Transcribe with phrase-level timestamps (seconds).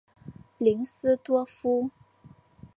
[0.57, 1.91] 林斯多夫。